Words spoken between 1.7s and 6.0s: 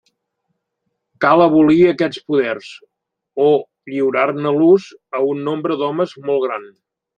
aquests poders o lliurar-ne l'ús a un nombre